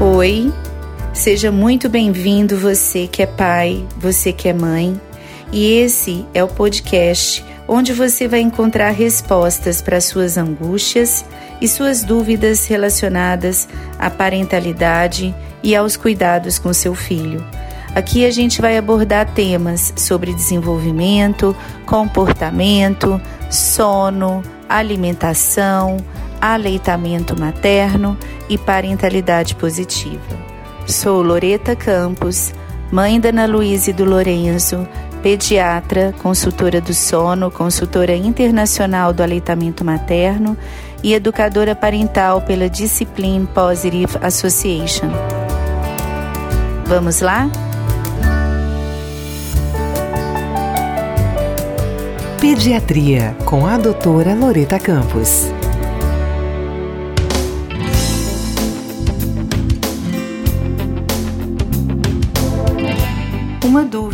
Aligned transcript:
Oi, 0.00 0.52
seja 1.12 1.50
muito 1.50 1.88
bem-vindo 1.88 2.56
você 2.56 3.08
que 3.08 3.20
é 3.20 3.26
pai, 3.26 3.84
você 3.96 4.32
que 4.32 4.48
é 4.48 4.52
mãe. 4.52 4.98
E 5.50 5.72
esse 5.72 6.24
é 6.32 6.44
o 6.44 6.46
podcast 6.46 7.44
onde 7.66 7.92
você 7.92 8.28
vai 8.28 8.38
encontrar 8.38 8.90
respostas 8.90 9.82
para 9.82 10.00
suas 10.00 10.36
angústias 10.36 11.24
e 11.60 11.66
suas 11.66 12.04
dúvidas 12.04 12.64
relacionadas 12.68 13.68
à 13.98 14.08
parentalidade 14.08 15.34
e 15.64 15.74
aos 15.74 15.96
cuidados 15.96 16.60
com 16.60 16.72
seu 16.72 16.94
filho. 16.94 17.44
Aqui 17.92 18.24
a 18.24 18.30
gente 18.30 18.60
vai 18.60 18.78
abordar 18.78 19.34
temas 19.34 19.92
sobre 19.96 20.32
desenvolvimento, 20.32 21.56
comportamento, 21.84 23.20
sono, 23.50 24.44
alimentação, 24.68 25.96
aleitamento 26.40 27.38
materno 27.38 28.16
e 28.48 28.56
parentalidade 28.56 29.54
positiva. 29.54 30.36
Sou 30.86 31.22
Loreta 31.22 31.76
Campos, 31.76 32.52
mãe 32.90 33.20
da 33.20 33.28
Ana 33.28 33.46
Luísa 33.46 33.90
e 33.90 33.92
do 33.92 34.04
Lorenzo, 34.04 34.88
pediatra, 35.22 36.14
consultora 36.22 36.80
do 36.80 36.94
sono, 36.94 37.50
consultora 37.50 38.14
internacional 38.14 39.12
do 39.12 39.22
aleitamento 39.22 39.84
materno 39.84 40.56
e 41.02 41.14
educadora 41.14 41.74
parental 41.74 42.40
pela 42.42 42.68
Discipline 42.68 43.46
Positive 43.46 44.18
Association. 44.22 45.10
Vamos 46.86 47.20
lá? 47.20 47.50
Pediatria 52.40 53.36
com 53.44 53.66
a 53.66 53.76
doutora 53.76 54.34
Loreta 54.34 54.78
Campos. 54.78 55.57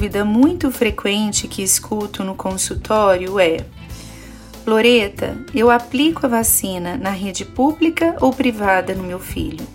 Dúvida 0.04 0.22
muito 0.22 0.70
frequente 0.70 1.48
que 1.48 1.62
escuto 1.62 2.22
no 2.22 2.34
consultório 2.34 3.40
é: 3.40 3.64
Loreta, 4.66 5.34
eu 5.54 5.70
aplico 5.70 6.26
a 6.26 6.28
vacina 6.28 6.98
na 6.98 7.08
rede 7.08 7.42
pública 7.42 8.14
ou 8.20 8.30
privada 8.30 8.94
no 8.94 9.02
meu 9.02 9.18
filho? 9.18 9.66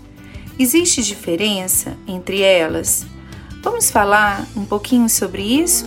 Existe 0.56 1.02
diferença 1.02 1.96
entre 2.06 2.42
elas? 2.42 3.04
Vamos 3.60 3.90
falar 3.90 4.46
um 4.56 4.64
pouquinho 4.64 5.08
sobre 5.08 5.42
isso? 5.42 5.84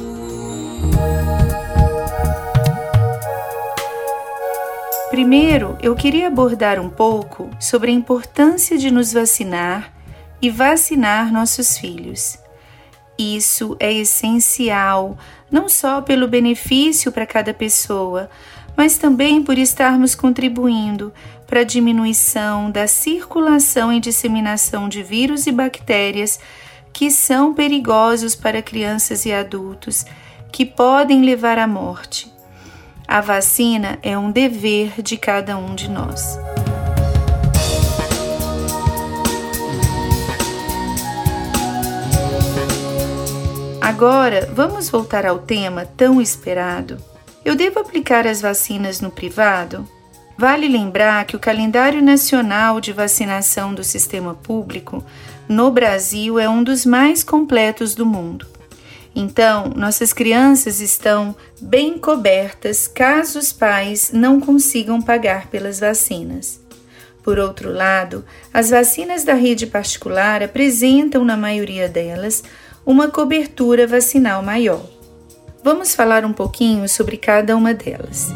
Primeiro, 5.10 5.78
eu 5.82 5.96
queria 5.96 6.28
abordar 6.28 6.82
um 6.82 6.90
pouco 6.90 7.50
sobre 7.62 7.92
a 7.92 7.94
importância 7.94 8.78
de 8.78 8.92
nos 8.92 9.14
vacinar 9.14 9.94
e 10.42 10.50
vacinar 10.50 11.32
nossos 11.32 11.78
filhos. 11.78 12.43
Isso 13.18 13.78
é 13.80 13.94
essencial, 13.94 15.18
não 15.52 15.70
só 15.70 16.02
pelo 16.02 16.28
benefício 16.28 17.12
para 17.12 17.26
cada 17.26 17.54
pessoa, 17.54 18.30
mas 18.76 18.98
também 18.98 19.44
por 19.44 19.58
estarmos 19.58 20.16
contribuindo 20.16 21.14
para 21.46 21.60
a 21.60 21.64
diminuição 21.64 22.72
da 22.72 22.88
circulação 22.88 23.94
e 23.94 24.00
disseminação 24.00 24.90
de 24.90 25.04
vírus 25.04 25.46
e 25.46 25.52
bactérias 25.52 26.40
que 26.92 27.10
são 27.10 27.54
perigosos 27.54 28.36
para 28.36 28.62
crianças 28.62 29.26
e 29.26 29.34
adultos, 29.34 30.06
que 30.52 30.66
podem 30.66 31.24
levar 31.24 31.58
à 31.58 31.68
morte. 31.68 32.32
A 33.08 33.20
vacina 33.20 34.00
é 34.02 34.18
um 34.18 34.32
dever 34.32 35.02
de 35.02 35.18
cada 35.18 35.58
um 35.58 35.76
de 35.76 35.90
nós. 35.90 36.38
Agora, 43.84 44.50
vamos 44.54 44.88
voltar 44.90 45.26
ao 45.26 45.40
tema 45.40 45.86
tão 45.86 46.22
esperado. 46.22 46.98
Eu 47.44 47.54
devo 47.54 47.82
aplicar 47.82 48.26
as 48.26 48.40
vacinas 48.40 49.02
no 49.02 49.12
privado? 49.12 49.86
Vale 50.38 50.70
lembrar 50.70 51.26
que 51.26 51.36
o 51.36 51.40
calendário 51.40 52.02
nacional 52.02 52.80
de 52.80 52.94
vacinação 52.94 53.74
do 53.74 53.84
sistema 53.84 54.36
público 54.36 55.04
no 55.50 55.70
Brasil 55.70 56.40
é 56.40 56.48
um 56.48 56.64
dos 56.64 56.86
mais 56.86 57.26
completos 57.26 57.94
do 57.94 58.06
mundo. 58.06 58.48
Então, 59.14 59.74
nossas 59.76 60.14
crianças 60.14 60.80
estão 60.80 61.36
bem 61.60 61.98
cobertas 61.98 62.88
caso 62.88 63.38
os 63.38 63.52
pais 63.52 64.12
não 64.14 64.40
consigam 64.40 65.02
pagar 65.02 65.48
pelas 65.48 65.82
vacinas. 65.82 66.64
Por 67.22 67.38
outro 67.38 67.70
lado, 67.70 68.24
as 68.54 68.70
vacinas 68.70 69.26
da 69.26 69.34
rede 69.34 69.68
particular 69.68 70.42
apresentam, 70.42 71.26
na 71.26 71.36
maioria 71.36 71.90
delas, 71.90 72.44
uma 72.86 73.08
cobertura 73.08 73.88
vacinal 73.88 74.44
maior. 74.44 74.86
Vamos 75.64 75.96
falar 75.96 76.26
um 76.26 76.34
pouquinho 76.34 76.88
sobre 76.90 77.16
cada 77.16 77.56
uma 77.56 77.74
delas. 77.74 78.34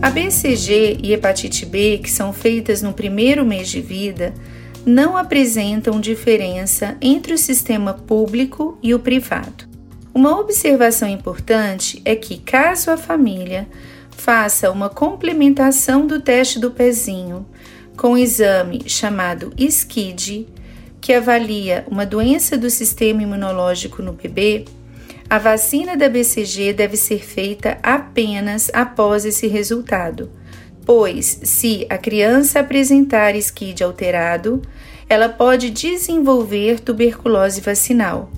A 0.00 0.10
BCG 0.10 1.00
e 1.02 1.12
hepatite 1.12 1.66
B, 1.66 1.98
que 1.98 2.10
são 2.10 2.32
feitas 2.32 2.80
no 2.80 2.92
primeiro 2.92 3.44
mês 3.44 3.68
de 3.68 3.80
vida, 3.80 4.32
não 4.84 5.16
apresentam 5.16 6.00
diferença 6.00 6.96
entre 7.00 7.34
o 7.34 7.38
sistema 7.38 7.92
público 7.92 8.78
e 8.80 8.94
o 8.94 9.00
privado. 9.00 9.64
Uma 10.14 10.38
observação 10.38 11.08
importante 11.08 12.00
é 12.04 12.14
que, 12.14 12.38
caso 12.38 12.92
a 12.92 12.96
família 12.96 13.66
faça 14.12 14.70
uma 14.70 14.88
complementação 14.88 16.06
do 16.06 16.20
teste 16.20 16.60
do 16.60 16.70
pezinho 16.70 17.44
com 17.96 18.08
um 18.08 18.18
exame 18.18 18.82
chamado 18.86 19.52
SCID, 19.56 20.46
que 21.00 21.12
avalia 21.12 21.84
uma 21.90 22.04
doença 22.04 22.56
do 22.56 22.68
sistema 22.68 23.22
imunológico 23.22 24.02
no 24.02 24.12
bebê, 24.12 24.64
a 25.28 25.38
vacina 25.38 25.96
da 25.96 26.08
BCG 26.08 26.72
deve 26.72 26.96
ser 26.96 27.24
feita 27.24 27.78
apenas 27.82 28.70
após 28.72 29.24
esse 29.24 29.46
resultado, 29.48 30.30
pois, 30.84 31.40
se 31.42 31.84
a 31.90 31.98
criança 31.98 32.60
apresentar 32.60 33.34
SCID 33.34 33.82
alterado, 33.82 34.62
ela 35.08 35.28
pode 35.28 35.70
desenvolver 35.70 36.80
tuberculose 36.80 37.60
vacinal, 37.60 38.30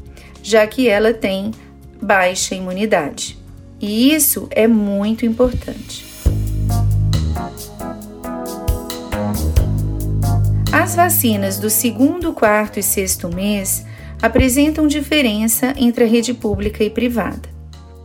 já 0.42 0.66
que 0.66 0.88
ela 0.88 1.12
tem 1.12 1.50
baixa 2.00 2.54
imunidade. 2.54 3.38
E 3.80 4.14
isso 4.14 4.48
é 4.50 4.66
muito 4.66 5.26
importante. 5.26 6.04
As 10.70 10.94
vacinas 10.94 11.58
do 11.58 11.70
segundo, 11.70 12.34
quarto 12.34 12.78
e 12.78 12.82
sexto 12.82 13.34
mês 13.34 13.86
apresentam 14.20 14.86
diferença 14.86 15.72
entre 15.78 16.04
a 16.04 16.06
rede 16.06 16.34
pública 16.34 16.84
e 16.84 16.90
privada. 16.90 17.48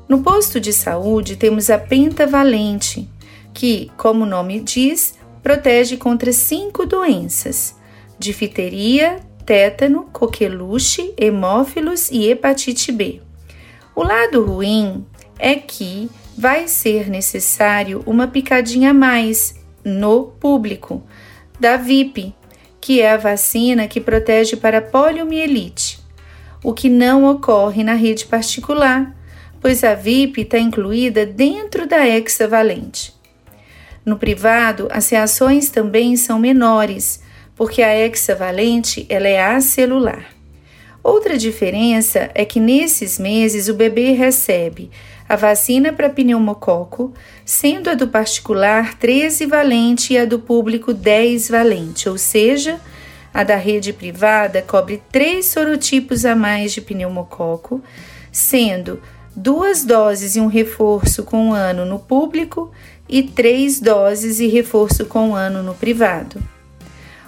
No 0.08 0.22
posto 0.22 0.62
de 0.62 0.72
saúde 0.72 1.36
temos 1.36 1.70
a 1.70 1.78
pentavalente, 1.78 3.10
que, 3.54 3.92
como 3.98 4.24
o 4.24 4.28
nome 4.28 4.62
diz, 4.62 5.16
protege 5.42 5.98
contra 5.98 6.32
cinco 6.32 6.86
doenças: 6.86 7.76
difteria, 8.18 9.20
tétano, 9.46 10.08
coqueluche, 10.14 11.14
hemófilos 11.18 12.10
e 12.10 12.30
hepatite 12.30 12.94
B. 12.94 13.22
O 13.94 14.04
lado 14.04 14.44
ruim 14.44 15.06
é 15.38 15.56
que 15.56 16.10
vai 16.38 16.70
ser 16.70 17.10
necessário 17.10 18.02
uma 18.06 18.28
picadinha 18.28 18.92
a 18.92 18.94
mais 18.94 19.56
no 19.84 20.28
público 20.40 21.04
da 21.60 21.78
VIP, 21.78 22.34
que 22.84 23.00
é 23.00 23.12
a 23.12 23.18
vacina 23.18 23.88
que 23.88 24.02
protege 24.02 24.58
para 24.58 24.82
poliomielite, 24.82 26.02
o 26.62 26.74
que 26.74 26.90
não 26.90 27.24
ocorre 27.24 27.82
na 27.82 27.94
rede 27.94 28.26
particular, 28.26 29.16
pois 29.62 29.86
a 29.86 29.96
VIP 29.96 30.42
está 30.42 30.60
incluída 30.60 31.26
dentro 31.26 31.88
da 31.88 32.06
hexavalente. 32.06 33.14
No 34.06 34.18
privado, 34.18 34.90
as 34.92 35.08
reações 35.08 35.70
também 35.70 36.18
são 36.18 36.38
menores, 36.38 37.24
porque 37.56 37.82
a 37.82 37.98
hexavalente 37.98 39.06
ela 39.08 39.30
é 39.30 39.42
acelular. 39.42 40.26
Outra 41.02 41.38
diferença 41.38 42.32
é 42.36 42.44
que 42.44 42.60
nesses 42.60 43.18
meses 43.18 43.70
o 43.70 43.76
bebê 43.76 44.12
recebe 44.12 44.92
a 45.34 45.36
vacina 45.36 45.92
para 45.92 46.12
pneumococo, 46.12 47.12
sendo 47.44 47.90
a 47.90 47.96
do 47.96 48.08
particular 48.08 48.94
13 49.00 49.48
valente 49.48 50.14
e 50.14 50.18
a 50.20 50.26
do 50.26 50.38
público 50.38 50.94
10 50.94 51.50
valente, 51.50 52.08
ou 52.08 52.20
seja, 52.20 52.80
a 53.34 53.44
da 53.44 53.56
rede 53.56 53.92
privada 53.92 54.62
cobre 54.62 55.02
três 55.12 55.48
sorotipos 55.48 56.24
a 56.24 56.36
mais 56.36 56.72
de 56.72 56.82
pneumococo, 56.82 57.82
sendo 58.32 59.02
duas 59.36 59.84
doses 59.84 60.36
e 60.36 60.40
um 60.40 60.46
reforço 60.46 61.24
com 61.24 61.48
um 61.48 61.54
ano 61.54 61.84
no 61.84 61.98
público 61.98 62.72
e 63.10 63.24
três 63.24 63.80
doses 63.80 64.40
e 64.40 64.46
reforço 64.46 65.04
com 65.08 65.30
um 65.30 65.36
ano 65.36 65.64
no 65.64 65.74
privado. 65.74 66.40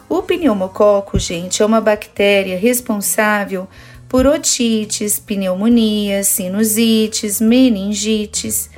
O 0.07 0.21
pneumococo, 0.21 1.17
gente, 1.17 1.63
é 1.63 1.65
uma 1.65 1.81
bactéria 1.81 2.55
responsável 2.55 3.67
por 4.07 4.25
otites, 4.25 5.19
pneumonias, 5.19 6.27
sinusites, 6.27 7.41
meningites. 7.41 8.69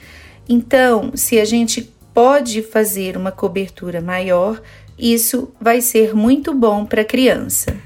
Então, 0.47 1.11
se 1.13 1.39
a 1.39 1.45
gente 1.45 1.93
pode 2.13 2.61
fazer 2.61 3.15
uma 3.15 3.31
cobertura 3.31 4.01
maior, 4.01 4.61
isso 4.97 5.51
vai 5.61 5.81
ser 5.81 6.15
muito 6.15 6.53
bom 6.53 6.85
para 6.85 7.01
a 7.01 7.05
criança. 7.05 7.77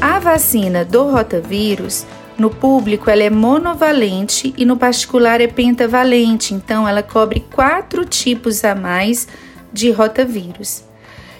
A 0.00 0.18
vacina 0.18 0.84
do 0.84 1.04
rotavírus, 1.10 2.04
no 2.36 2.50
público 2.50 3.08
ela 3.10 3.22
é 3.22 3.30
monovalente 3.30 4.52
e 4.56 4.64
no 4.64 4.76
particular 4.76 5.40
é 5.40 5.46
pentavalente, 5.46 6.54
então 6.54 6.86
ela 6.86 7.02
cobre 7.02 7.40
quatro 7.50 8.04
tipos 8.04 8.64
a 8.64 8.74
mais 8.74 9.28
de 9.72 9.90
rotavírus. 9.90 10.82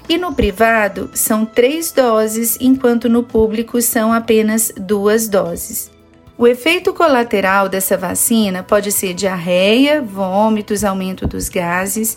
E 0.08 0.18
no 0.18 0.34
privado 0.34 1.10
são 1.14 1.46
três 1.46 1.92
doses, 1.92 2.58
enquanto 2.60 3.08
no 3.08 3.22
público 3.22 3.80
são 3.80 4.12
apenas 4.12 4.72
duas 4.76 5.28
doses. 5.28 5.90
O 6.36 6.46
efeito 6.46 6.92
colateral 6.94 7.68
dessa 7.68 7.96
vacina 7.96 8.62
pode 8.62 8.90
ser 8.90 9.12
diarreia, 9.12 10.00
vômitos, 10.00 10.82
aumento 10.84 11.26
dos 11.26 11.48
gases 11.48 12.16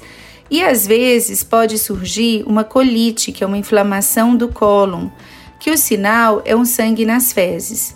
e 0.49 0.63
às 0.63 0.87
vezes 0.87 1.43
pode 1.43 1.77
surgir 1.77 2.43
uma 2.47 2.63
colite, 2.63 3.31
que 3.31 3.43
é 3.43 3.47
uma 3.47 3.57
inflamação 3.57 4.35
do 4.35 4.47
cólon, 4.47 5.09
que 5.59 5.71
o 5.71 5.77
sinal 5.77 6.41
é 6.45 6.55
um 6.55 6.63
sangue 6.63 7.05
nas 7.05 7.33
fezes. 7.33 7.95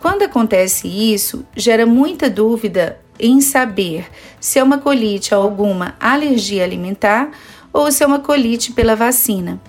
Quando 0.00 0.22
acontece 0.22 0.88
isso, 0.88 1.46
gera 1.54 1.86
muita 1.86 2.28
dúvida 2.28 2.98
em 3.20 3.40
saber 3.40 4.06
se 4.40 4.58
é 4.58 4.62
uma 4.62 4.78
colite 4.78 5.34
ou 5.34 5.42
alguma 5.42 5.94
alergia 6.00 6.64
alimentar 6.64 7.30
ou 7.72 7.90
se 7.92 8.02
é 8.02 8.06
uma 8.06 8.18
colite 8.18 8.72
pela 8.72 8.96
vacina. 8.96 9.60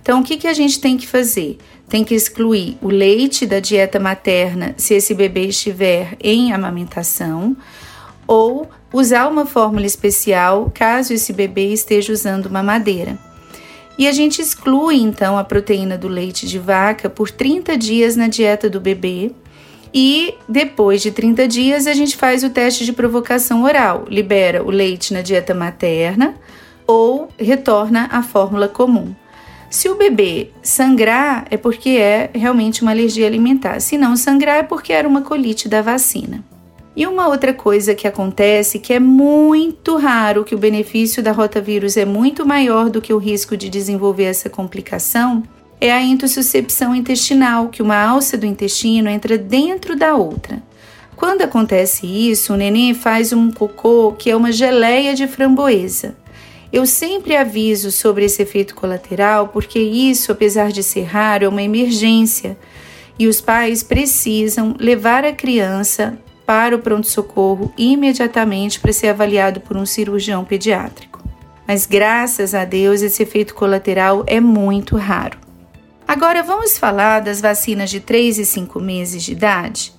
Então, 0.00 0.20
o 0.20 0.24
que, 0.24 0.36
que 0.36 0.46
a 0.46 0.54
gente 0.54 0.80
tem 0.80 0.96
que 0.96 1.06
fazer? 1.06 1.58
Tem 1.88 2.04
que 2.04 2.14
excluir 2.14 2.76
o 2.82 2.88
leite 2.88 3.46
da 3.46 3.60
dieta 3.60 3.98
materna 3.98 4.74
se 4.76 4.94
esse 4.94 5.14
bebê 5.14 5.46
estiver 5.46 6.16
em 6.20 6.52
amamentação, 6.52 7.56
ou 8.26 8.68
usar 8.92 9.28
uma 9.28 9.46
fórmula 9.46 9.86
especial 9.86 10.70
caso 10.74 11.12
esse 11.12 11.32
bebê 11.32 11.72
esteja 11.72 12.12
usando 12.12 12.46
uma 12.46 12.62
madeira. 12.62 13.18
E 13.98 14.06
a 14.06 14.12
gente 14.12 14.40
exclui 14.40 14.96
então 14.96 15.36
a 15.36 15.42
proteína 15.42 15.98
do 15.98 16.06
leite 16.06 16.46
de 16.46 16.58
vaca 16.58 17.10
por 17.10 17.30
30 17.30 17.76
dias 17.76 18.14
na 18.14 18.28
dieta 18.28 18.70
do 18.70 18.80
bebê. 18.80 19.32
E 19.92 20.34
depois 20.48 21.02
de 21.02 21.10
30 21.10 21.48
dias, 21.48 21.86
a 21.86 21.94
gente 21.94 22.16
faz 22.16 22.44
o 22.44 22.50
teste 22.50 22.84
de 22.84 22.92
provocação 22.92 23.62
oral, 23.62 24.04
libera 24.08 24.62
o 24.62 24.70
leite 24.70 25.12
na 25.14 25.22
dieta 25.22 25.54
materna, 25.54 26.34
ou 26.86 27.28
retorna 27.38 28.08
à 28.10 28.22
fórmula 28.22 28.68
comum. 28.68 29.14
Se 29.70 29.88
o 29.88 29.96
bebê 29.96 30.50
sangrar, 30.62 31.46
é 31.50 31.56
porque 31.56 31.90
é 31.90 32.30
realmente 32.34 32.80
uma 32.80 32.90
alergia 32.90 33.26
alimentar. 33.26 33.80
Se 33.80 33.98
não 33.98 34.16
sangrar, 34.16 34.56
é 34.56 34.62
porque 34.62 34.92
era 34.92 35.06
uma 35.06 35.20
colite 35.20 35.68
da 35.68 35.82
vacina. 35.82 36.42
E 36.96 37.06
uma 37.06 37.28
outra 37.28 37.52
coisa 37.52 37.94
que 37.94 38.08
acontece 38.08 38.78
que 38.78 38.92
é 38.92 38.98
muito 38.98 39.96
raro, 39.96 40.42
que 40.42 40.54
o 40.54 40.58
benefício 40.58 41.22
da 41.22 41.30
rotavírus 41.30 41.96
é 41.96 42.04
muito 42.04 42.46
maior 42.46 42.88
do 42.90 43.00
que 43.00 43.12
o 43.12 43.18
risco 43.18 43.56
de 43.56 43.68
desenvolver 43.68 44.24
essa 44.24 44.50
complicação, 44.50 45.42
é 45.80 45.92
a 45.92 46.02
intussuscepção 46.02 46.94
intestinal, 46.94 47.68
que 47.68 47.82
uma 47.82 47.96
alça 47.96 48.36
do 48.36 48.46
intestino 48.46 49.08
entra 49.08 49.38
dentro 49.38 49.96
da 49.96 50.14
outra. 50.14 50.62
Quando 51.14 51.42
acontece 51.42 52.06
isso, 52.06 52.54
o 52.54 52.56
neném 52.56 52.94
faz 52.94 53.32
um 53.32 53.50
cocô 53.50 54.12
que 54.12 54.30
é 54.30 54.36
uma 54.36 54.52
geleia 54.52 55.14
de 55.14 55.26
framboesa. 55.26 56.16
Eu 56.72 56.86
sempre 56.86 57.34
aviso 57.34 57.90
sobre 57.90 58.24
esse 58.24 58.42
efeito 58.42 58.74
colateral 58.74 59.48
porque 59.48 59.78
isso, 59.78 60.30
apesar 60.30 60.70
de 60.70 60.82
ser 60.82 61.02
raro, 61.02 61.44
é 61.44 61.48
uma 61.48 61.62
emergência 61.62 62.56
e 63.18 63.26
os 63.26 63.40
pais 63.40 63.82
precisam 63.82 64.76
levar 64.78 65.24
a 65.24 65.32
criança 65.32 66.18
para 66.46 66.76
o 66.76 66.78
pronto-socorro 66.78 67.72
imediatamente 67.76 68.78
para 68.80 68.92
ser 68.92 69.08
avaliado 69.08 69.60
por 69.60 69.76
um 69.76 69.84
cirurgião 69.84 70.44
pediátrico. 70.44 71.22
Mas 71.66 71.84
graças 71.84 72.54
a 72.54 72.64
Deus 72.64 73.02
esse 73.02 73.22
efeito 73.22 73.54
colateral 73.54 74.24
é 74.26 74.40
muito 74.40 74.96
raro. 74.96 75.47
Agora 76.08 76.42
vamos 76.42 76.78
falar 76.78 77.20
das 77.20 77.38
vacinas 77.38 77.90
de 77.90 78.00
3 78.00 78.38
e 78.38 78.44
5 78.46 78.80
meses 78.80 79.22
de 79.22 79.32
idade? 79.32 79.92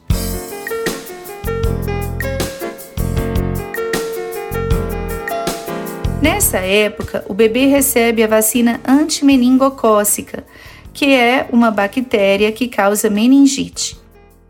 Nessa 6.19 6.57
época, 6.57 7.23
o 7.29 7.33
bebê 7.35 7.67
recebe 7.67 8.23
a 8.23 8.27
vacina 8.27 8.81
antimeningocócica, 8.87 10.43
que 10.91 11.13
é 11.13 11.47
uma 11.51 11.69
bactéria 11.69 12.51
que 12.51 12.67
causa 12.67 13.07
meningite. 13.07 13.95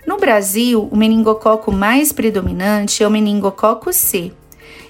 No 0.07 0.15
Brasil, 0.15 0.87
o 0.89 0.95
meningococo 0.95 1.73
mais 1.73 2.13
predominante 2.13 3.03
é 3.03 3.07
o 3.07 3.11
meningococo 3.11 3.91
C, 3.91 4.31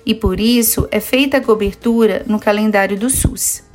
e 0.06 0.14
por 0.14 0.40
isso 0.40 0.88
é 0.92 1.00
feita 1.00 1.38
a 1.38 1.42
cobertura 1.42 2.24
no 2.28 2.40
calendário 2.40 2.96
do 2.96 3.10
SUS. 3.10 3.68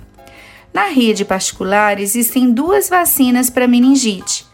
Na 0.75 0.87
rede 0.87 1.25
particular, 1.25 2.00
existem 2.00 2.50
duas 2.50 2.88
vacinas 2.88 3.49
para 3.49 3.69
meningite: 3.69 4.44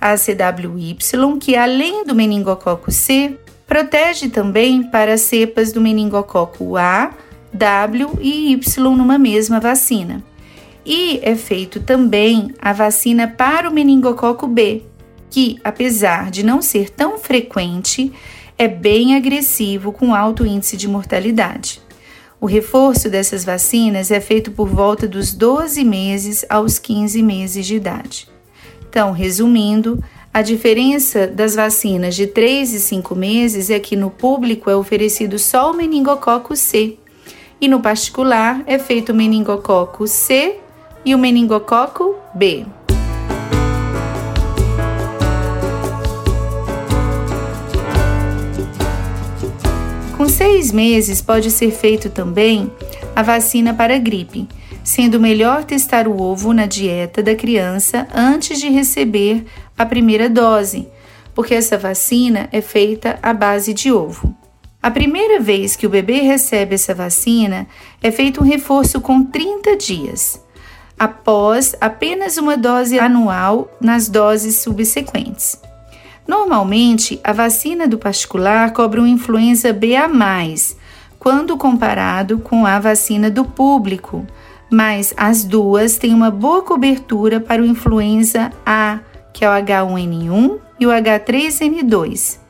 a 0.00 0.16
CWY, 0.16 0.96
que 1.40 1.54
além 1.54 2.04
do 2.04 2.16
meningococo 2.16 2.90
C, 2.90 3.38
protege 3.64 4.28
também 4.28 4.82
para 4.82 5.14
as 5.14 5.20
cepas 5.20 5.70
do 5.70 5.80
meningococo 5.80 6.76
A 6.76 7.12
W 7.52 8.18
e 8.20 8.52
Y 8.54 8.96
numa 8.96 9.18
mesma 9.18 9.60
vacina. 9.60 10.20
E 10.84 11.20
é 11.22 11.36
feito 11.36 11.78
também 11.78 12.52
a 12.60 12.72
vacina 12.72 13.28
para 13.28 13.70
o 13.70 13.72
meningococo 13.72 14.48
B, 14.48 14.82
que, 15.30 15.60
apesar 15.62 16.28
de 16.32 16.42
não 16.42 16.60
ser 16.60 16.90
tão 16.90 17.18
frequente, 17.18 18.12
é 18.58 18.66
bem 18.66 19.14
agressivo 19.14 19.92
com 19.92 20.12
alto 20.12 20.44
índice 20.44 20.76
de 20.76 20.88
mortalidade. 20.88 21.80
O 22.40 22.46
reforço 22.46 23.10
dessas 23.10 23.44
vacinas 23.44 24.12
é 24.12 24.20
feito 24.20 24.52
por 24.52 24.68
volta 24.68 25.08
dos 25.08 25.32
12 25.32 25.84
meses 25.84 26.44
aos 26.48 26.78
15 26.78 27.20
meses 27.20 27.66
de 27.66 27.74
idade. 27.74 28.28
Então, 28.88 29.10
resumindo, 29.10 30.02
a 30.32 30.40
diferença 30.40 31.26
das 31.26 31.56
vacinas 31.56 32.14
de 32.14 32.28
3 32.28 32.74
e 32.74 32.80
5 32.80 33.16
meses 33.16 33.70
é 33.70 33.80
que 33.80 33.96
no 33.96 34.08
público 34.08 34.70
é 34.70 34.76
oferecido 34.76 35.36
só 35.36 35.72
o 35.72 35.74
meningococo 35.74 36.54
C, 36.54 36.96
e 37.60 37.66
no 37.66 37.80
particular 37.80 38.62
é 38.66 38.78
feito 38.78 39.10
o 39.10 39.14
meningococo 39.14 40.06
C 40.06 40.60
e 41.04 41.16
o 41.16 41.18
meningococo 41.18 42.14
B. 42.32 42.64
seis 50.38 50.70
meses 50.70 51.20
pode 51.20 51.50
ser 51.50 51.72
feito 51.72 52.08
também 52.08 52.70
a 53.16 53.24
vacina 53.24 53.74
para 53.74 53.96
a 53.96 53.98
gripe, 53.98 54.46
sendo 54.84 55.18
melhor 55.18 55.64
testar 55.64 56.06
o 56.06 56.22
ovo 56.22 56.52
na 56.52 56.64
dieta 56.64 57.20
da 57.20 57.34
criança 57.34 58.06
antes 58.14 58.60
de 58.60 58.68
receber 58.68 59.44
a 59.76 59.84
primeira 59.84 60.30
dose, 60.30 60.86
porque 61.34 61.56
essa 61.56 61.76
vacina 61.76 62.48
é 62.52 62.60
feita 62.60 63.18
à 63.20 63.32
base 63.32 63.74
de 63.74 63.90
ovo. 63.90 64.32
A 64.80 64.92
primeira 64.92 65.40
vez 65.40 65.74
que 65.74 65.88
o 65.88 65.90
bebê 65.90 66.20
recebe 66.20 66.76
essa 66.76 66.94
vacina 66.94 67.66
é 68.00 68.12
feito 68.12 68.40
um 68.40 68.46
reforço 68.46 69.00
com 69.00 69.24
30 69.24 69.76
dias, 69.76 70.40
após 70.96 71.74
apenas 71.80 72.36
uma 72.36 72.56
dose 72.56 72.96
anual 72.96 73.76
nas 73.80 74.08
doses 74.08 74.58
subsequentes. 74.58 75.60
Normalmente, 76.28 77.18
a 77.24 77.32
vacina 77.32 77.88
do 77.88 77.98
particular 77.98 78.72
cobre 78.72 79.00
uma 79.00 79.08
influenza 79.08 79.72
B 79.72 79.96
a 79.96 80.06
mais, 80.06 80.76
quando 81.18 81.56
comparado 81.56 82.38
com 82.38 82.64
a 82.64 82.78
vacina 82.78 83.30
do 83.30 83.44
público, 83.44 84.24
mas 84.70 85.14
as 85.16 85.42
duas 85.42 85.96
têm 85.96 86.14
uma 86.14 86.30
boa 86.30 86.62
cobertura 86.62 87.40
para 87.40 87.62
o 87.62 87.66
influenza 87.66 88.52
A, 88.64 89.00
que 89.32 89.44
é 89.44 89.48
o 89.48 89.52
H1N1 89.52 90.58
e 90.78 90.86
o 90.86 90.90
H3N2 90.90 92.46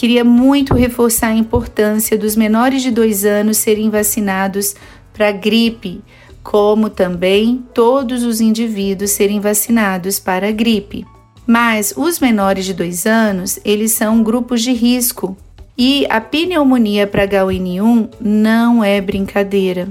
queria 0.00 0.24
muito 0.24 0.72
reforçar 0.72 1.28
a 1.28 1.34
importância 1.34 2.16
dos 2.16 2.34
menores 2.34 2.80
de 2.80 2.90
dois 2.90 3.26
anos 3.26 3.58
serem 3.58 3.90
vacinados 3.90 4.74
para 5.12 5.30
gripe, 5.30 6.02
como 6.42 6.88
também 6.88 7.62
todos 7.74 8.24
os 8.24 8.40
indivíduos 8.40 9.10
serem 9.10 9.40
vacinados 9.40 10.18
para 10.18 10.50
gripe. 10.52 11.04
Mas 11.50 11.92
os 11.96 12.20
menores 12.20 12.64
de 12.64 12.72
dois 12.72 13.06
anos, 13.06 13.58
eles 13.64 13.90
são 13.90 14.22
grupos 14.22 14.62
de 14.62 14.72
risco 14.72 15.36
e 15.76 16.06
a 16.08 16.20
pneumonia 16.20 17.08
para 17.08 17.26
H1N1 17.26 18.08
não 18.20 18.84
é 18.84 19.00
brincadeira. 19.00 19.88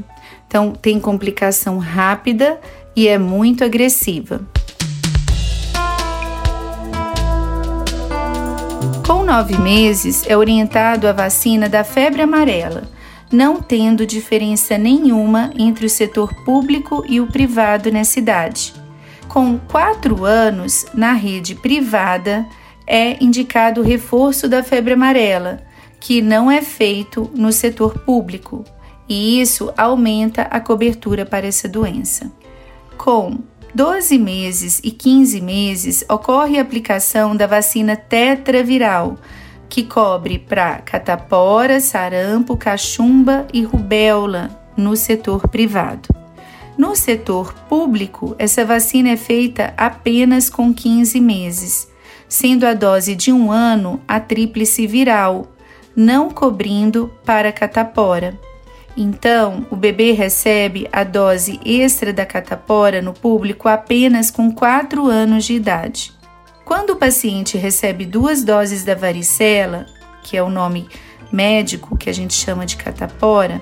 Então, 0.48 0.72
tem 0.72 1.02
complicação 1.02 1.78
rápida 1.78 2.58
e 2.96 3.10
é 3.10 3.18
muito 3.18 3.66
agressiva. 3.66 4.40
Com 9.06 9.26
nove 9.26 9.58
meses, 9.58 10.24
é 10.30 10.38
orientado 10.38 11.10
a 11.10 11.12
vacina 11.12 11.68
da 11.68 11.84
febre 11.84 12.22
amarela, 12.22 12.84
não 13.30 13.62
tendo 13.62 14.06
diferença 14.06 14.78
nenhuma 14.78 15.52
entre 15.60 15.86
o 15.86 15.90
setor 15.90 16.34
público 16.46 17.04
e 17.06 17.20
o 17.20 17.28
privado 17.28 17.92
nessa 17.92 18.18
idade. 18.18 18.80
Com 19.30 19.60
quatro 19.60 20.26
anos, 20.26 20.88
na 20.92 21.14
rede 21.14 21.54
privada, 21.54 22.48
é 22.88 23.24
indicado 23.24 23.80
o 23.80 23.84
reforço 23.84 24.50
da 24.50 24.64
febre 24.64 24.94
amarela, 24.94 25.62
que 26.00 26.20
não 26.20 26.50
é 26.50 26.64
feito 26.64 27.30
no 27.36 27.52
setor 27.52 28.00
público, 28.00 28.66
e 29.08 29.40
isso 29.40 29.72
aumenta 29.78 30.42
a 30.42 30.60
cobertura 30.60 31.28
para 31.28 31.46
essa 31.46 31.70
doença. 31.70 32.32
Com 32.98 33.38
12 33.76 34.18
meses 34.18 34.82
e 34.84 34.90
15 34.90 35.40
meses 35.42 36.04
ocorre 36.10 36.58
a 36.58 36.64
aplicação 36.64 37.36
da 37.36 37.46
vacina 37.46 37.96
tetraviral, 37.96 39.16
que 39.70 39.84
cobre 39.84 40.40
para 40.40 40.80
catapora, 40.80 41.80
sarampo, 41.80 42.58
cachumba 42.58 43.46
e 43.54 43.62
rubéola 43.62 44.50
no 44.76 44.96
setor 44.96 45.48
privado. 45.48 46.19
No 46.80 46.96
setor 46.96 47.54
público, 47.68 48.38
essa 48.40 48.64
vacina 48.64 49.10
é 49.10 49.18
feita 49.18 49.74
apenas 49.76 50.50
com 50.50 50.74
15 50.74 51.20
meses, 51.20 51.90
sendo 52.26 52.66
a 52.66 52.74
dose 52.74 53.18
de 53.18 53.34
um 53.34 53.52
ano 53.52 54.02
a 54.08 54.18
tríplice 54.18 54.88
viral, 54.88 55.52
não 55.94 56.30
cobrindo 56.30 57.12
para 57.26 57.52
catapora. 57.52 58.40
Então, 58.96 59.68
o 59.70 59.76
bebê 59.76 60.14
recebe 60.14 60.88
a 60.90 61.04
dose 61.04 61.60
extra 61.66 62.14
da 62.14 62.26
catapora 62.26 63.02
no 63.02 63.12
público 63.12 63.68
apenas 63.68 64.32
com 64.32 64.50
4 64.50 65.06
anos 65.06 65.44
de 65.44 65.56
idade. 65.56 66.14
Quando 66.64 66.92
o 66.92 66.96
paciente 66.96 67.58
recebe 67.58 68.06
duas 68.06 68.42
doses 68.42 68.86
da 68.86 68.96
varicela, 68.96 69.86
que 70.24 70.38
é 70.38 70.42
o 70.42 70.50
nome 70.50 70.88
médico 71.30 71.98
que 71.98 72.10
a 72.10 72.14
gente 72.14 72.34
chama 72.34 72.66
de 72.66 72.78
catapora, 72.78 73.62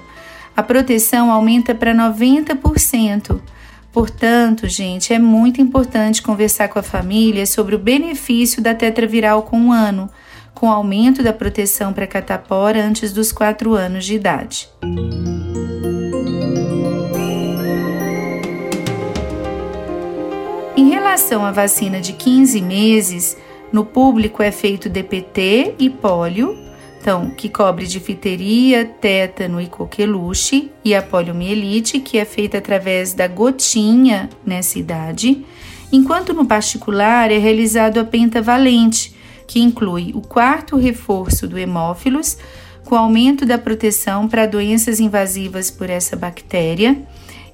a 0.58 0.64
proteção 0.64 1.32
aumenta 1.32 1.76
para 1.76 1.94
90%. 1.94 3.40
Portanto, 3.94 4.68
gente, 4.68 5.14
é 5.14 5.20
muito 5.20 5.62
importante 5.62 6.20
conversar 6.20 6.68
com 6.68 6.80
a 6.80 6.84
família 6.84 7.46
sobre 7.46 7.76
o 7.76 7.80
benefício 7.80 8.60
da 8.60 8.74
tetraviral 8.74 9.44
com 9.44 9.56
um 9.56 9.72
ano, 9.72 10.10
com 10.56 10.72
aumento 10.72 11.22
da 11.22 11.32
proteção 11.32 11.94
para 11.94 12.08
catapora 12.08 12.84
antes 12.84 13.14
dos 13.14 13.32
4 13.32 13.76
anos 13.76 14.04
de 14.04 14.16
idade. 14.16 14.68
Em 20.76 20.90
relação 20.90 21.46
à 21.46 21.52
vacina 21.52 22.02
de 22.02 22.14
15 22.14 22.62
meses, 22.64 23.38
no 23.72 23.86
público 23.86 24.42
é 24.42 24.52
feito 24.52 24.90
DPT 24.90 25.76
e 25.78 25.88
pólio, 25.88 26.67
que 27.38 27.48
cobre 27.48 27.88
difteria, 27.88 28.84
tétano 28.84 29.62
e 29.62 29.68
coqueluche, 29.68 30.70
e 30.84 30.94
a 30.94 31.02
poliomielite, 31.02 32.02
que 32.02 32.18
é 32.18 32.26
feita 32.26 32.58
através 32.58 33.14
da 33.14 33.28
gotinha 33.28 34.30
nessa 34.46 34.78
idade, 34.78 35.46
enquanto 35.90 36.34
no 36.34 36.46
particular 36.46 37.32
é 37.32 37.38
realizado 37.38 37.98
a 37.98 38.04
pentavalente, 38.04 39.16
que 39.48 39.62
inclui 39.62 40.12
o 40.14 40.22
quarto 40.22 40.76
reforço 40.76 41.48
do 41.48 41.58
hemófilos, 41.58 42.38
com 42.84 42.96
aumento 42.96 43.46
da 43.46 43.58
proteção 43.58 44.28
para 44.28 44.46
doenças 44.46 45.00
invasivas 45.00 45.72
por 45.72 45.90
essa 45.90 46.18
bactéria, 46.18 47.02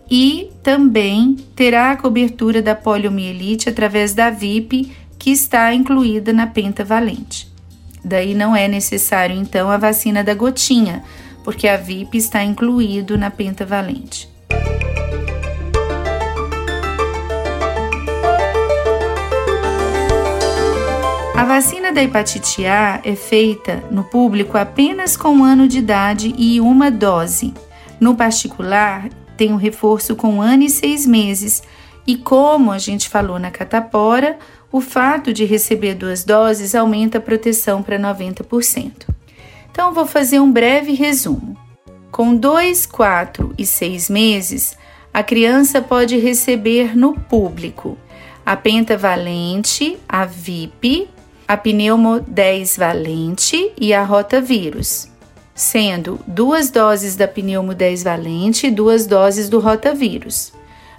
e 0.10 0.50
também 0.64 1.36
terá 1.56 1.92
a 1.92 1.98
cobertura 1.98 2.60
da 2.60 2.74
poliomielite 2.74 3.70
através 3.70 4.16
da 4.16 4.32
VIP, 4.32 4.92
que 5.20 5.30
está 5.30 5.72
incluída 5.76 6.34
na 6.34 6.48
pentavalente. 6.48 7.53
Daí 8.04 8.34
não 8.34 8.56
é 8.56 8.68
necessário 8.68 9.36
então 9.36 9.70
a 9.70 9.78
vacina 9.78 10.24
da 10.24 10.34
gotinha, 10.34 11.04
porque 11.44 11.68
a 11.68 11.78
VIP 11.78 12.18
está 12.18 12.44
incluído 12.44 13.18
na 13.18 13.30
pentavalente. 13.30 14.32
A 21.36 21.46
vacina 21.46 21.92
da 21.92 22.02
hepatite 22.02 22.66
A 22.66 23.02
é 23.04 23.16
feita 23.16 23.84
no 23.92 24.04
público 24.04 24.58
apenas 24.58 25.18
com 25.18 25.30
um 25.30 25.44
ano 25.44 25.68
de 25.68 25.80
idade 25.80 26.34
e 26.38 26.62
uma 26.62 26.90
dose. 26.90 27.54
No 28.00 28.16
particular, 28.16 29.10
tem 29.36 29.52
um 29.52 29.58
reforço 29.58 30.16
com 30.16 30.36
um 30.36 30.42
ano 30.42 30.64
e 30.64 30.70
seis 30.70 31.06
meses. 31.06 31.62
E 32.08 32.16
como 32.16 32.72
a 32.72 32.78
gente 32.78 33.10
falou 33.10 33.40
na 33.40 33.52
catapora, 33.52 34.38
o 34.74 34.82
fato 34.82 35.32
de 35.32 35.46
receber 35.46 35.94
duas 35.94 36.24
doses 36.24 36.74
aumenta 36.74 37.20
a 37.20 37.22
proteção 37.22 37.84
para 37.84 38.00
90%. 38.00 39.08
Então, 39.72 39.94
vou 39.94 40.08
fazer 40.08 40.40
um 40.40 40.52
breve 40.52 40.94
resumo. 40.94 41.56
Com 42.12 42.36
2, 42.36 42.88
4 42.88 43.54
e 43.56 43.68
6 43.68 44.10
meses, 44.10 44.76
a 45.14 45.22
criança 45.22 45.80
pode 45.80 46.18
receber 46.18 46.98
no 46.98 47.14
público 47.14 47.96
a 48.44 48.58
pentavalente, 48.58 49.98
a 50.10 50.26
VIP, 50.26 51.08
a 51.48 51.56
pneumo 51.56 52.20
10 52.20 52.76
valente 52.78 53.72
e 53.80 53.94
a 53.94 54.04
rotavírus, 54.04 55.08
sendo 55.54 56.20
duas 56.26 56.72
doses 56.72 57.16
da 57.16 57.28
pneumo 57.28 57.76
10 57.76 58.04
valente 58.04 58.68
e 58.68 58.72
duas 58.72 59.06
doses 59.06 59.50
do 59.50 59.60
rotavírus. 59.60 60.52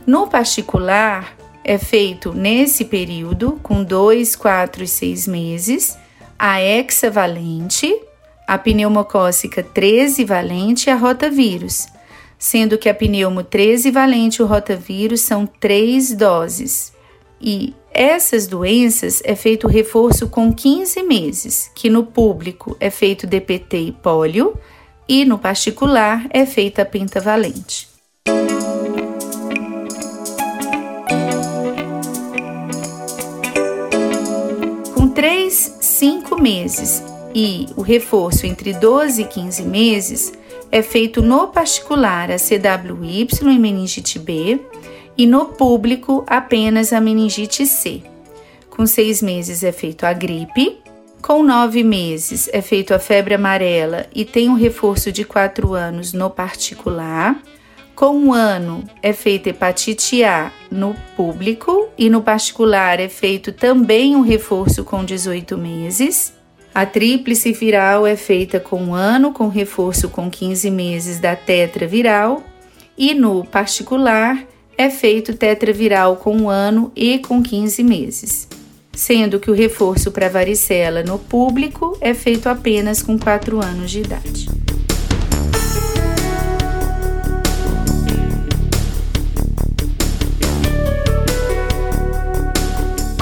No 0.06 0.28
particular, 0.28 1.36
é 1.64 1.78
feito 1.78 2.32
nesse 2.32 2.84
período, 2.84 3.58
com 3.62 3.82
2, 3.82 4.36
4 4.36 4.84
e 4.84 4.88
6 4.88 5.26
meses, 5.26 5.98
a 6.38 6.60
hexavalente, 6.60 7.92
a 8.46 8.58
pneumocócica 8.58 9.62
13 9.62 10.24
valente 10.24 10.88
e 10.88 10.92
a 10.92 10.96
rotavírus, 10.96 11.86
sendo 12.38 12.76
que 12.76 12.88
a 12.88 12.94
pneumo 12.94 13.42
13 13.42 13.90
valente 13.90 14.40
e 14.40 14.42
o 14.42 14.46
rotavírus 14.46 15.22
são 15.22 15.46
três 15.46 16.14
doses. 16.14 16.92
E 17.40 17.74
essas 17.90 18.46
doenças 18.46 19.22
é 19.24 19.34
feito 19.34 19.66
reforço 19.66 20.28
com 20.28 20.52
15 20.52 21.02
meses, 21.02 21.70
que 21.74 21.88
no 21.88 22.04
público 22.04 22.76
é 22.78 22.90
feito 22.90 23.26
DPT 23.26 23.78
e 23.78 23.92
pólio, 23.92 24.54
e 25.08 25.24
no 25.24 25.38
particular 25.38 26.26
é 26.30 26.44
feita 26.44 26.84
pentavalente. 26.84 27.88
3, 35.14 35.76
5 35.80 36.42
meses 36.42 37.00
e 37.32 37.66
o 37.76 37.82
reforço 37.82 38.46
entre 38.46 38.72
12 38.72 39.22
e 39.22 39.24
15 39.24 39.62
meses, 39.62 40.32
é 40.72 40.82
feito 40.82 41.22
no 41.22 41.46
particular 41.48 42.32
a 42.32 42.36
CWY 42.36 43.28
e 43.42 43.44
meningite 43.58 44.18
B 44.18 44.60
e 45.16 45.24
no 45.24 45.46
público 45.46 46.24
apenas 46.26 46.92
a 46.92 47.00
meningite 47.00 47.64
C. 47.64 48.02
Com 48.68 48.86
seis 48.88 49.22
meses 49.22 49.62
é 49.62 49.70
feito 49.70 50.04
a 50.04 50.12
gripe, 50.12 50.80
com 51.22 51.44
nove 51.44 51.84
meses 51.84 52.50
é 52.52 52.60
feito 52.60 52.92
a 52.92 52.98
febre 52.98 53.34
amarela 53.34 54.06
e 54.12 54.24
tem 54.24 54.48
um 54.48 54.54
reforço 54.54 55.12
de 55.12 55.24
quatro 55.24 55.74
anos 55.74 56.12
no 56.12 56.28
particular. 56.28 57.40
Com 57.94 58.16
um 58.16 58.32
ano 58.32 58.82
é 59.00 59.12
feita 59.12 59.50
hepatite 59.50 60.24
A 60.24 60.50
no 60.68 60.96
público 61.16 61.88
e 61.96 62.10
no 62.10 62.22
particular 62.22 62.98
é 62.98 63.08
feito 63.08 63.52
também 63.52 64.16
um 64.16 64.20
reforço 64.20 64.82
com 64.82 65.04
18 65.04 65.56
meses. 65.56 66.32
A 66.74 66.84
tríplice 66.84 67.52
viral 67.52 68.04
é 68.04 68.16
feita 68.16 68.58
com 68.58 68.82
um 68.82 68.94
ano, 68.94 69.32
com 69.32 69.46
reforço 69.46 70.08
com 70.08 70.28
15 70.28 70.72
meses 70.72 71.20
da 71.20 71.36
tetraviral. 71.36 72.42
E 72.98 73.14
no 73.14 73.44
particular 73.44 74.44
é 74.76 74.90
feito 74.90 75.36
tetraviral 75.36 76.16
com 76.16 76.36
um 76.36 76.50
ano 76.50 76.90
e 76.96 77.20
com 77.20 77.40
15 77.40 77.84
meses, 77.84 78.48
sendo 78.92 79.38
que 79.38 79.52
o 79.52 79.54
reforço 79.54 80.10
para 80.10 80.28
varicela 80.28 81.04
no 81.04 81.16
público 81.16 81.96
é 82.00 82.12
feito 82.12 82.48
apenas 82.48 83.00
com 83.00 83.16
4 83.16 83.64
anos 83.64 83.88
de 83.88 84.00
idade. 84.00 84.63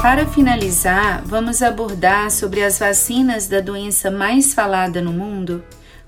Para 0.03 0.27
finalizar, 0.27 1.23
vamos 1.25 1.63
abordar 1.63 2.29
sobre 2.33 2.61
as 2.61 2.77
vacinas 2.77 3.47
da 3.47 3.61
doença 3.61 4.11
mais 4.11 4.53
falada 4.53 5.01
no 5.01 5.13
mundo, 5.13 5.63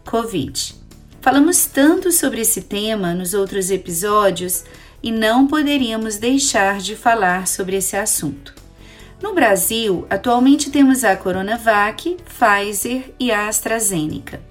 Covid. 0.05 0.75
Falamos 1.21 1.67
tanto 1.67 2.11
sobre 2.11 2.41
esse 2.41 2.63
tema 2.63 3.15
nos 3.15 3.35
outros 3.35 3.71
episódios 3.71 4.65
e 5.01 5.13
não 5.13 5.47
poderíamos 5.47 6.17
deixar 6.17 6.79
de 6.79 6.97
falar 6.97 7.47
sobre 7.47 7.77
esse 7.77 7.97
assunto. 7.97 8.53
No 9.23 9.33
Brasil, 9.33 10.05
atualmente 10.11 10.73
temos 10.73 11.05
a 11.05 11.15
Coronavac, 11.15 12.17
Pfizer 12.25 13.15
e 13.21 13.31
a 13.31 13.47
AstraZeneca. 13.47 14.43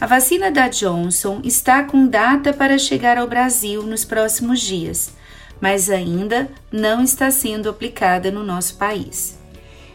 A 0.00 0.06
vacina 0.06 0.50
da 0.50 0.68
Johnson 0.68 1.42
está 1.44 1.84
com 1.84 2.06
data 2.06 2.50
para 2.50 2.78
chegar 2.78 3.18
ao 3.18 3.28
Brasil 3.28 3.82
nos 3.82 4.06
próximos 4.06 4.58
dias, 4.58 5.12
mas 5.60 5.90
ainda 5.90 6.50
não 6.70 7.02
está 7.02 7.30
sendo 7.30 7.68
aplicada 7.68 8.30
no 8.30 8.42
nosso 8.42 8.76
país. 8.76 9.38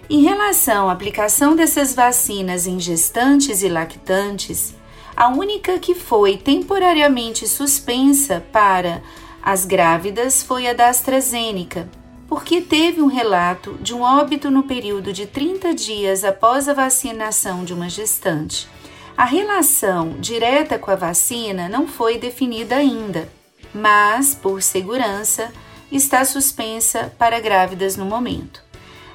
Em 0.09 0.23
relação 0.23 0.89
à 0.89 0.91
aplicação 0.91 1.55
dessas 1.55 1.93
vacinas 1.95 2.67
em 2.67 2.79
gestantes 2.79 3.63
e 3.63 3.69
lactantes, 3.69 4.75
a 5.15 5.29
única 5.29 5.79
que 5.79 5.95
foi 5.95 6.37
temporariamente 6.37 7.47
suspensa 7.47 8.43
para 8.51 9.01
as 9.41 9.65
grávidas 9.65 10.43
foi 10.43 10.67
a 10.67 10.73
da 10.73 10.89
AstraZeneca, 10.89 11.89
porque 12.27 12.61
teve 12.61 13.01
um 13.01 13.07
relato 13.07 13.77
de 13.81 13.93
um 13.93 14.01
óbito 14.01 14.51
no 14.51 14.63
período 14.63 15.11
de 15.11 15.25
30 15.25 15.73
dias 15.73 16.23
após 16.23 16.67
a 16.67 16.73
vacinação 16.73 17.63
de 17.63 17.73
uma 17.73 17.89
gestante. 17.89 18.67
A 19.17 19.25
relação 19.25 20.15
direta 20.19 20.79
com 20.79 20.91
a 20.91 20.95
vacina 20.95 21.67
não 21.67 21.87
foi 21.87 22.17
definida 22.17 22.75
ainda, 22.75 23.29
mas, 23.73 24.35
por 24.35 24.61
segurança, 24.61 25.51
está 25.91 26.23
suspensa 26.23 27.13
para 27.17 27.39
grávidas 27.39 27.95
no 27.95 28.05
momento. 28.05 28.63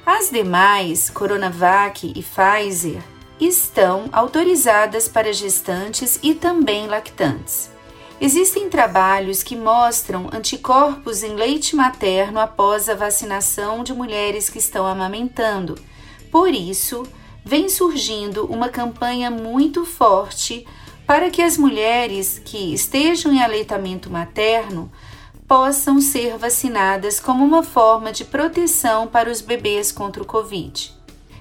As 0.05 0.29
demais, 0.29 1.09
Coronavac 1.09 2.13
e 2.15 2.23
Pfizer, 2.23 3.01
estão 3.39 4.05
autorizadas 4.11 5.07
para 5.07 5.33
gestantes 5.33 6.19
e 6.23 6.33
também 6.33 6.87
lactantes. 6.87 7.69
Existem 8.19 8.67
trabalhos 8.67 9.43
que 9.43 9.55
mostram 9.55 10.27
anticorpos 10.33 11.21
em 11.21 11.35
leite 11.35 11.75
materno 11.75 12.39
após 12.39 12.89
a 12.89 12.95
vacinação 12.95 13.83
de 13.83 13.93
mulheres 13.93 14.49
que 14.49 14.57
estão 14.57 14.87
amamentando. 14.87 15.77
Por 16.31 16.49
isso, 16.49 17.03
vem 17.45 17.69
surgindo 17.69 18.45
uma 18.45 18.69
campanha 18.69 19.29
muito 19.29 19.85
forte 19.85 20.65
para 21.07 21.31
que 21.31 21.41
as 21.41 21.57
mulheres 21.57 22.39
que 22.43 22.73
estejam 22.73 23.31
em 23.31 23.41
aleitamento 23.41 24.09
materno 24.09 24.91
possam 25.47 26.01
ser 26.01 26.37
vacinadas 26.37 27.17
como 27.17 27.45
uma 27.45 27.63
forma 27.63 28.11
de 28.11 28.25
proteção 28.25 29.07
para 29.07 29.31
os 29.31 29.39
bebês 29.39 29.89
contra 29.89 30.21
o 30.21 30.25
Covid. 30.25 30.93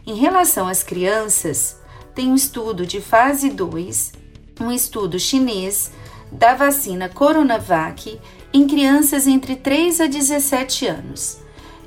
Em 0.07 0.15
relação 0.15 0.69
às 0.69 0.85
crianças, 0.85 1.81
tem 2.15 2.29
um 2.29 2.37
estudo 2.37 2.87
de 2.87 3.01
fase 3.01 3.51
2, 3.51 4.13
um 4.61 4.71
estudo 4.71 5.19
chinês 5.19 5.91
da 6.31 6.55
vacina 6.55 7.09
Coronavac 7.09 8.21
em 8.53 8.69
crianças 8.69 9.27
entre 9.27 9.57
3 9.57 10.01
a 10.01 10.07
17 10.07 10.87
anos. 10.87 11.39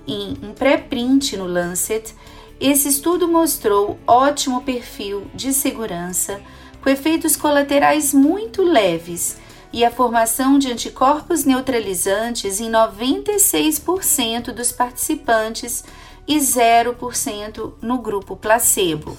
Em 0.06 0.38
um 0.44 0.52
pré-print 0.52 1.38
no 1.38 1.46
Lancet, 1.46 2.14
esse 2.60 2.90
estudo 2.90 3.26
mostrou 3.26 3.98
ótimo 4.06 4.62
perfil 4.64 5.26
de 5.34 5.54
segurança, 5.54 6.42
com 6.82 6.90
efeitos 6.90 7.36
colaterais 7.36 8.14
muito 8.14 8.64
leves 8.64 9.38
e 9.72 9.86
a 9.86 9.92
formação 9.92 10.58
de 10.58 10.72
anticorpos 10.72 11.44
neutralizantes 11.46 12.60
em 12.60 12.72
96% 12.72 14.52
dos 14.52 14.72
participantes 14.72 15.84
e 16.28 16.38
0% 16.38 17.74
no 17.82 18.00
grupo 18.00 18.36
placebo. 18.36 19.18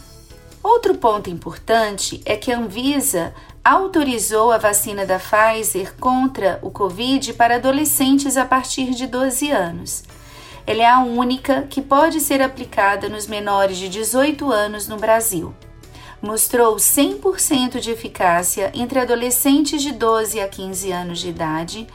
Outro 0.62 0.94
ponto 0.94 1.30
importante 1.30 2.20
é 2.24 2.36
que 2.36 2.52
a 2.52 2.58
Anvisa 2.58 3.34
autorizou 3.64 4.52
a 4.52 4.58
vacina 4.58 5.06
da 5.06 5.18
Pfizer 5.18 5.94
contra 5.98 6.58
o 6.62 6.70
Covid 6.70 7.32
para 7.34 7.56
adolescentes 7.56 8.36
a 8.36 8.44
partir 8.44 8.90
de 8.90 9.06
12 9.06 9.50
anos. 9.50 10.02
Ela 10.66 10.82
é 10.82 10.86
a 10.86 11.00
única 11.00 11.62
que 11.62 11.80
pode 11.80 12.20
ser 12.20 12.42
aplicada 12.42 13.08
nos 13.08 13.26
menores 13.26 13.78
de 13.78 13.88
18 13.88 14.50
anos 14.52 14.86
no 14.86 14.96
Brasil 14.96 15.54
mostrou 16.22 16.76
100% 16.76 17.80
de 17.80 17.90
eficácia 17.90 18.70
entre 18.74 18.98
adolescentes 18.98 19.82
de 19.82 19.92
12 19.92 20.40
a 20.40 20.48
15 20.48 20.92
anos 20.92 21.18
de 21.18 21.28
idade 21.28 21.86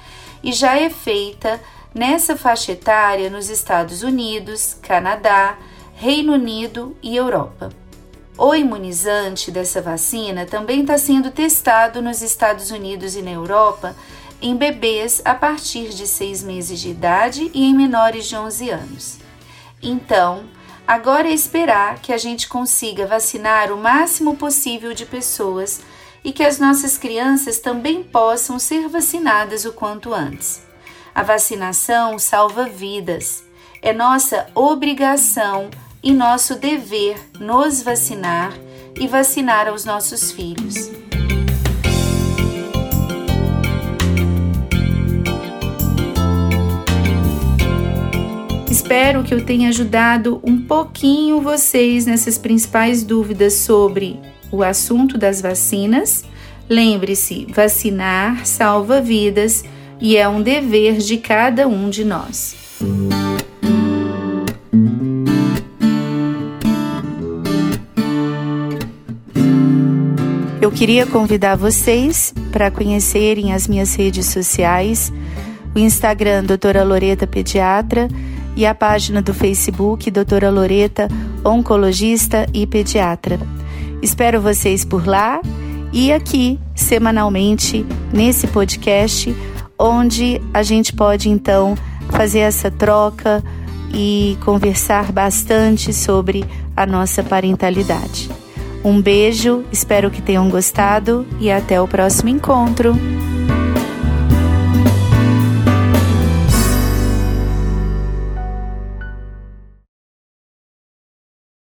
e 0.44 0.52
já 0.52 0.78
é 0.78 0.90
feita 0.90 1.62
nessa 1.94 2.36
faixa 2.36 2.72
etária 2.72 3.30
nos 3.30 3.50
Estados 3.50 4.04
Unidos, 4.04 4.78
Canadá, 4.82 5.58
Reino 5.96 6.34
Unido 6.34 6.96
e 7.02 7.16
Europa. 7.16 7.70
O 8.38 8.54
imunizante 8.54 9.50
dessa 9.50 9.82
vacina 9.82 10.46
também 10.46 10.82
está 10.82 10.98
sendo 10.98 11.32
testado 11.32 12.02
nos 12.02 12.22
Estados 12.22 12.70
Unidos 12.70 13.16
e 13.16 13.22
na 13.22 13.32
Europa 13.32 13.96
em 14.42 14.58
bebês 14.58 15.22
a 15.24 15.34
partir 15.34 15.90
de 15.90 16.06
6 16.06 16.44
meses 16.44 16.82
de 16.82 16.90
idade 16.90 17.50
e 17.54 17.64
em 17.64 17.74
menores 17.74 18.26
de 18.26 18.36
11 18.36 18.70
anos. 18.70 19.18
Então, 19.82 20.44
Agora 20.88 21.28
é 21.28 21.34
esperar 21.34 22.00
que 22.00 22.14
a 22.14 22.18
gente 22.18 22.48
consiga 22.48 23.08
vacinar 23.08 23.72
o 23.72 23.78
máximo 23.78 24.38
possível 24.38 24.94
de 24.94 25.06
pessoas 25.06 25.82
e 26.24 26.32
que 26.32 26.44
as 26.44 26.60
nossas 26.60 26.98
crianças 26.98 27.60
também 27.60 28.04
possam 28.04 28.60
ser 28.60 28.88
vacinadas 28.88 29.66
o 29.66 29.74
quanto 29.74 30.14
antes. 30.14 30.62
A 31.14 31.24
vacinação 31.24 32.20
salva 32.20 32.66
vidas. 32.66 33.44
É 33.82 33.94
nossa 33.94 34.48
obrigação 34.54 35.70
e 36.04 36.12
nosso 36.12 36.56
dever 36.56 37.18
nos 37.40 37.82
vacinar 37.82 38.54
e 39.00 39.08
vacinar 39.08 39.68
aos 39.68 39.86
nossos 39.86 40.32
filhos. 40.32 41.05
Espero 48.96 49.24
que 49.24 49.34
eu 49.34 49.44
tenha 49.44 49.68
ajudado 49.68 50.40
um 50.42 50.58
pouquinho 50.58 51.42
vocês 51.42 52.06
nessas 52.06 52.38
principais 52.38 53.04
dúvidas 53.04 53.52
sobre 53.56 54.22
o 54.50 54.64
assunto 54.64 55.18
das 55.18 55.42
vacinas. 55.42 56.24
Lembre-se, 56.70 57.46
vacinar 57.54 58.46
salva 58.46 59.02
vidas 59.02 59.66
e 60.00 60.16
é 60.16 60.26
um 60.30 60.42
dever 60.42 61.00
de 61.00 61.18
cada 61.18 61.68
um 61.68 61.90
de 61.90 62.06
nós. 62.06 62.56
Eu 70.62 70.72
queria 70.72 71.06
convidar 71.06 71.58
vocês 71.58 72.34
para 72.50 72.72
conhecerem 72.72 73.52
as 73.52 73.68
minhas 73.68 73.94
redes 73.94 74.28
sociais, 74.28 75.12
o 75.76 75.80
Instagram 75.80 76.46
Doutora 76.46 76.82
Loreta 76.82 77.28
Pediatra 77.28 78.08
e 78.56 78.66
a 78.66 78.74
página 78.74 79.22
do 79.22 79.34
Facebook 79.34 80.10
Doutora 80.10 80.50
Loreta, 80.50 81.08
oncologista 81.44 82.46
e 82.54 82.66
pediatra. 82.66 83.40
Espero 84.02 84.42
vocês 84.42 84.86
por 84.86 85.06
lá 85.06 85.42
e 85.92 86.12
aqui 86.12 86.60
semanalmente 86.74 87.86
nesse 88.14 88.48
podcast, 88.48 89.36
onde 89.78 90.42
a 90.54 90.64
gente 90.64 90.94
pode 90.94 91.30
então 91.30 91.76
fazer 92.10 92.40
essa 92.40 92.70
troca 92.70 93.44
e 93.94 94.38
conversar 94.44 95.12
bastante 95.12 95.94
sobre 95.94 96.46
a 96.76 96.86
nossa 96.86 97.24
parentalidade. 97.24 98.30
Um 98.84 99.02
beijo, 99.02 99.64
espero 99.72 100.12
que 100.12 100.22
tenham 100.22 100.50
gostado 100.50 101.26
e 101.40 101.50
até 101.50 101.82
o 101.82 101.88
próximo 101.88 102.30
encontro. 102.30 102.94